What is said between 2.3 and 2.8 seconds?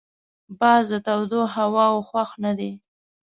نه دی